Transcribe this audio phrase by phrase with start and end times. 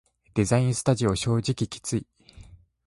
[0.33, 2.07] デザインスタジオ正直きつい